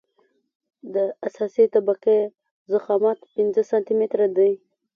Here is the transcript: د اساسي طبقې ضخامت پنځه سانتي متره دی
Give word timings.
د 0.93 0.95
اساسي 1.27 1.65
طبقې 1.75 2.17
ضخامت 2.71 3.17
پنځه 3.35 3.61
سانتي 3.69 3.93
متره 3.99 4.27
دی 4.37 4.51